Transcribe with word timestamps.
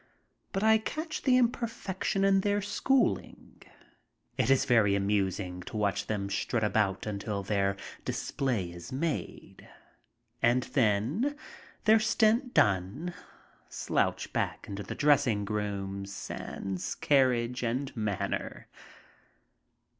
But 0.51 0.63
I 0.63 0.79
catch 0.79 1.21
the 1.21 1.37
imperfection 1.37 2.23
in 2.25 2.41
their 2.41 2.59
schooling. 2.59 3.61
It 4.35 4.49
is 4.49 4.65
very 4.65 4.95
amusing 4.95 5.61
to 5.69 5.77
watch 5.77 6.07
them 6.07 6.27
strut 6.27 6.63
about 6.63 7.05
until 7.05 7.43
their 7.43 7.77
display 8.03 8.71
is 8.71 8.91
made, 8.91 9.69
and 10.41 10.63
then, 10.63 11.35
their 11.85 11.99
stint 11.99 12.55
done, 12.55 13.13
slouch 13.69 14.33
back 14.33 14.67
into 14.67 14.81
the 14.81 14.95
dressing 14.95 15.45
rooms 15.45 16.11
sans 16.11 16.95
carriage 16.95 17.61
and 17.61 17.95
manner. 17.95 18.69